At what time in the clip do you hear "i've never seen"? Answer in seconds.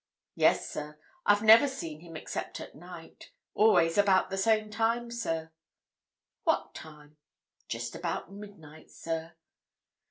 1.27-1.99